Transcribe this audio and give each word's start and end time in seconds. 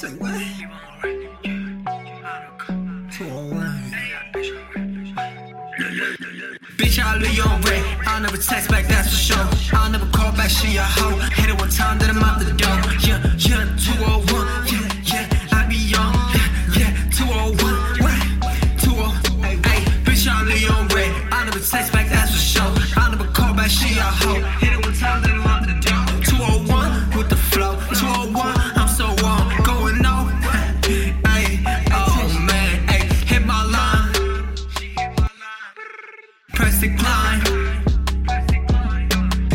Say 0.00 0.08
what? 0.16 0.32
201. 3.12 3.92
Bitch, 6.78 6.98
I 6.98 7.18
leave 7.18 7.44
on 7.44 7.60
read. 7.60 7.84
I'll 8.06 8.22
never 8.22 8.38
text 8.38 8.70
back, 8.70 8.86
that's 8.86 9.10
for 9.10 9.16
sure. 9.16 9.46
I'll 9.78 9.90
never 9.90 10.06
call 10.06 10.32
back, 10.32 10.48
she 10.48 10.78
a 10.78 10.82
hoe. 10.84 11.18
Hit 11.36 11.50
it 11.50 11.58
one 11.60 11.68
time, 11.68 11.98
then 11.98 12.16
I'm 12.16 12.22
out 12.22 12.38
the 12.40 12.46
door. 12.46 12.80
Yeah, 13.04 13.20
yeah, 13.36 13.76
201. 13.76 14.48
Yeah, 14.72 14.88
yeah, 15.04 15.28
I 15.52 15.66
be 15.68 15.92
on. 15.92 16.14
Yeah, 16.32 16.48
yeah, 16.80 16.96
201. 17.12 18.00
What? 18.00 18.16
201. 18.80 19.62
Hey, 19.64 19.84
bitch, 20.00 20.24
I 20.26 20.44
leave 20.44 20.70
on 20.70 20.88
read. 20.96 21.12
I'll 21.30 21.44
never 21.44 21.60
text 21.60 21.92
back, 21.92 22.08
that's 22.08 22.30
for 22.32 22.38
sure. 22.38 22.72
I'll 22.96 23.10
never 23.10 23.30
call 23.32 23.52
back, 23.52 23.68
she 23.68 23.98
a 23.98 24.04
hoe. 24.04 24.69
Decline. 37.10 37.40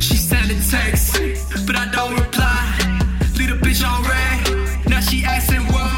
She 0.00 0.16
sent 0.16 0.50
a 0.50 0.70
text, 0.70 1.12
but 1.66 1.76
I 1.76 1.90
don't 1.90 2.14
reply. 2.14 2.64
The 3.34 3.56
bitch 3.64 3.82
on 3.90 4.02
read. 4.04 4.88
Now 4.90 5.00
she 5.00 5.24
asking 5.24 5.64
why. 5.72 5.88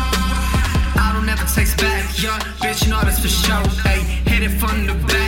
I 1.04 1.12
don't 1.14 1.28
ever 1.28 1.46
text 1.54 1.76
back, 1.78 2.04
yeah. 2.22 2.38
Bitch, 2.62 2.84
you 2.84 2.90
know 2.90 3.00
that's 3.02 3.20
for 3.20 3.28
sure. 3.28 3.66
Hey, 3.86 4.00
hit 4.30 4.42
it 4.44 4.54
from 4.60 4.86
the 4.86 4.94
back, 4.94 5.19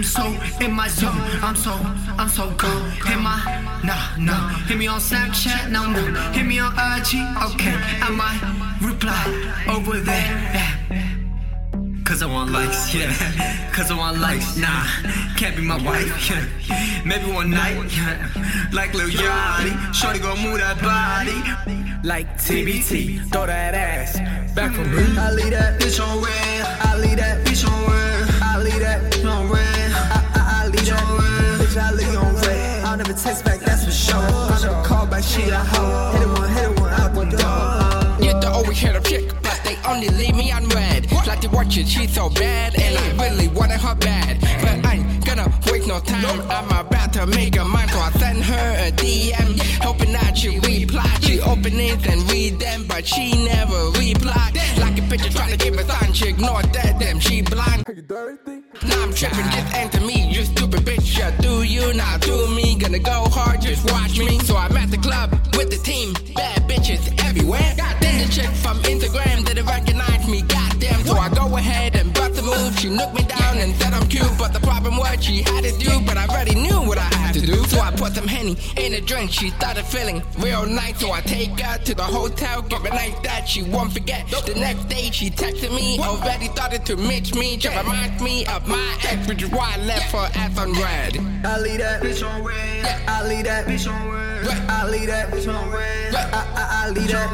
am 0.00 0.04
so 0.04 0.64
in 0.64 0.72
my 0.72 0.88
zone. 0.88 1.10
I'm 1.42 1.54
so, 1.54 1.72
I'm 2.20 2.28
so 2.28 2.50
gone. 2.52 2.90
Hit 3.06 3.18
my, 3.18 3.38
nah, 3.84 4.16
nah. 4.16 4.48
Hit 4.68 4.78
me 4.78 4.86
on 4.86 4.98
Snapchat, 4.98 5.70
no, 5.70 5.90
no. 5.90 6.02
Hit 6.32 6.46
me 6.46 6.58
on 6.58 6.72
IG, 6.72 7.10
okay. 7.48 7.76
I 8.06 8.10
might 8.22 8.40
reply 8.80 9.24
over 9.68 9.98
there. 9.98 10.30
Yeah. 10.56 11.06
Cause 12.04 12.22
I 12.22 12.26
want 12.26 12.50
likes, 12.50 12.94
yeah. 12.94 13.12
Cause 13.74 13.90
I 13.90 13.98
want 13.98 14.18
likes, 14.18 14.56
nah. 14.56 14.84
Can't 15.36 15.54
be 15.54 15.62
my 15.62 15.76
wife, 15.84 16.30
yeah. 16.30 17.02
Maybe 17.04 17.30
one 17.30 17.50
night, 17.50 17.76
yeah. 17.94 18.68
Like 18.72 18.94
Lil 18.94 19.10
Yachty. 19.10 19.94
Shorty 19.94 20.18
gon' 20.18 20.40
move 20.42 20.60
that 20.60 20.80
body. 20.80 21.38
Like 22.02 22.38
TBT, 22.38 23.30
throw 23.30 23.46
that 23.46 23.74
ass 23.74 24.18
back 24.54 24.72
for 24.72 24.84
me. 24.84 25.18
I 25.18 25.30
leave 25.32 25.50
that 25.50 25.78
bitch 25.78 26.00
on 26.00 26.22
read. 26.22 26.39
Text 33.22 33.44
back, 33.44 33.60
that's 33.60 33.84
for 33.84 33.90
sure. 33.90 34.16
I'll 34.16 34.62
never 34.62 34.82
call 34.82 35.06
back, 35.06 35.22
she 35.22 35.42
a 35.50 35.56
hoe. 35.56 36.12
Hit 36.12 36.22
it 36.22 36.28
one, 36.38 36.48
hit 36.48 36.70
it 36.70 36.80
one 36.80 36.92
out 36.92 37.14
the 37.14 37.24
door. 37.36 38.26
You 38.26 38.32
don't 38.40 38.52
always 38.52 38.78
hear 38.78 38.92
the 38.92 39.00
chick, 39.00 39.32
but 39.42 39.60
they 39.64 39.76
only 39.86 40.08
leave 40.08 40.34
me 40.34 40.50
unread. 40.50 41.10
Like 41.26 41.40
they 41.42 41.48
watch 41.48 41.76
it, 41.76 41.86
she's 41.86 42.14
so 42.14 42.30
bad, 42.30 42.78
and 42.80 42.96
I 42.96 43.28
really 43.28 43.48
wanted 43.48 43.80
her 43.80 43.94
bad. 43.94 44.40
But 44.40 44.86
I 44.86 44.94
ain't 44.96 45.24
gonna 45.26 45.52
waste 45.70 45.88
no 45.88 46.00
time. 46.00 46.40
I'm 46.50 46.86
about 46.86 47.12
to 47.14 47.26
make 47.26 47.56
a 47.56 47.64
mind, 47.64 47.90
so 47.90 47.98
I 47.98 48.10
send 48.12 48.42
her 48.42 48.88
a 48.88 48.90
DM, 48.92 49.60
hoping 49.82 50.12
that 50.12 50.38
she 50.38 50.58
reply. 50.58 51.06
She 51.20 51.40
open 51.40 51.78
it 51.78 52.06
and 52.06 52.30
read 52.30 52.58
them, 52.58 52.86
but 52.88 53.06
she 53.06 53.44
never 53.44 53.90
replied. 53.98 54.54
Like 54.78 54.98
a 54.98 55.02
picture 55.02 55.30
trying 55.30 55.50
to 55.50 55.58
give 55.58 55.74
a 55.74 55.84
sign, 55.84 56.12
she 56.12 56.28
ignored 56.28 56.72
that, 56.72 56.98
damn, 56.98 57.20
she 57.20 57.42
blind. 57.42 57.84
Now 58.86 59.02
I'm 59.02 59.12
tripping, 59.12 59.48
just 59.50 59.74
answer 59.74 60.00
me, 60.00 60.30
you 60.32 60.44
stupid 60.44 60.80
bitch. 60.80 60.89
Gonna 62.90 63.04
go 63.04 63.30
hard, 63.30 63.60
just 63.60 63.88
watch 63.92 64.18
me. 64.18 64.40
So 64.40 64.56
I'm 64.56 64.76
at 64.76 64.90
the 64.90 64.98
club 64.98 65.30
with 65.54 65.70
the 65.70 65.76
team, 65.76 66.12
bad 66.34 66.68
bitches 66.68 67.06
everywhere. 67.24 67.72
Then 68.00 68.26
the 68.26 68.32
chick 68.32 68.50
from 68.50 68.82
She 72.80 72.88
looked 72.88 73.12
me 73.14 73.22
down 73.24 73.58
and 73.58 73.74
said 73.76 73.92
I'm 73.92 74.08
cute, 74.08 74.32
but 74.38 74.54
the 74.54 74.60
problem 74.60 74.96
was 74.96 75.22
she 75.22 75.42
had 75.42 75.64
to 75.64 75.72
do, 75.76 76.00
but 76.06 76.16
I 76.16 76.26
already 76.26 76.54
knew 76.54 76.80
what 76.80 76.96
I 76.96 77.12
had 77.14 77.34
to 77.34 77.42
do. 77.42 77.62
So 77.64 77.78
I 77.78 77.90
put 77.90 78.14
some 78.14 78.26
henny 78.26 78.56
in 78.78 78.94
a 78.94 79.02
drink. 79.02 79.30
She 79.30 79.50
started 79.50 79.84
feeling 79.84 80.22
real 80.38 80.64
nice, 80.64 80.98
so 80.98 81.12
I 81.12 81.20
take 81.20 81.60
her 81.60 81.76
to 81.76 81.94
the 81.94 82.02
hotel, 82.02 82.62
give 82.62 82.82
a 82.86 82.88
night 82.88 83.22
that 83.22 83.46
she 83.46 83.62
won't 83.62 83.92
forget. 83.92 84.26
The 84.46 84.54
next 84.54 84.88
day 84.88 85.10
she 85.10 85.28
texted 85.28 85.76
me, 85.76 85.98
already 85.98 86.46
started 86.46 86.86
to 86.86 86.96
mix 86.96 87.34
me, 87.34 87.58
just 87.58 87.76
reminds 87.76 88.22
me 88.22 88.46
of 88.46 88.66
my 88.66 88.96
ex, 89.10 89.28
which 89.28 89.42
is 89.42 89.50
why 89.50 89.74
I 89.74 89.84
left 89.84 90.12
her 90.12 90.30
ass 90.40 90.58
on 90.58 90.72
read. 90.72 91.18
I 91.44 91.60
leave 91.60 91.80
that 91.80 92.02
bitch 92.02 92.26
on 92.26 92.42
read. 92.42 92.86
I 93.06 93.28
leave 93.28 93.44
that 93.44 93.66
bitch 93.66 93.92
on 93.92 94.10
read. 94.10 94.46
I 94.70 94.88
leave 94.88 95.08
that 95.08 95.28
bitch 95.30 95.54
on 95.54 95.70
read. 95.70 96.14
I, 96.14 96.69
I 96.80 96.88
leave 96.88 97.10
that. 97.10 97.30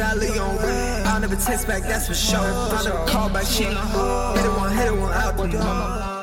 I 0.00 0.14
leave 0.14 0.40
on 0.40 0.56
read. 0.56 1.06
I'll 1.06 1.20
never 1.20 1.36
text 1.36 1.66
back, 1.66 1.82
that's 1.82 2.08
for 2.08 2.14
sure. 2.14 2.38
I'll 2.40 2.82
never 2.82 3.04
call 3.06 3.28
back, 3.28 3.44
hoe. 3.44 4.32
Hit 4.34 4.46
it 4.46 4.56
one, 4.56 4.74
hit 4.74 4.86
it 4.86 4.96
one 4.96 5.12
out 5.12 5.36
the 5.36 5.48
door. 5.48 6.19